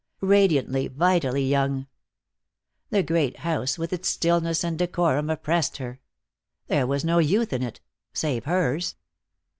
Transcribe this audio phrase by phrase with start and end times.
[0.23, 1.85] Radiantly, vitally young.
[2.89, 6.01] The great house, with its stillness and decorum, oppressed her.
[6.65, 8.95] There was no youth in it, save hers.